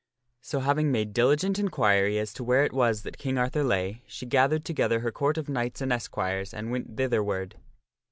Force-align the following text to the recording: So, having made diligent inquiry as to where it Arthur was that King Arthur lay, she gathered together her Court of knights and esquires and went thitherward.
So, 0.41 0.61
having 0.61 0.91
made 0.91 1.13
diligent 1.13 1.59
inquiry 1.59 2.17
as 2.17 2.33
to 2.33 2.43
where 2.43 2.63
it 2.63 2.69
Arthur 2.73 2.75
was 2.75 3.03
that 3.03 3.19
King 3.19 3.37
Arthur 3.37 3.63
lay, 3.63 4.01
she 4.07 4.25
gathered 4.25 4.65
together 4.65 5.01
her 5.01 5.11
Court 5.11 5.37
of 5.37 5.47
knights 5.47 5.79
and 5.79 5.93
esquires 5.93 6.55
and 6.55 6.71
went 6.71 6.97
thitherward. 6.97 7.57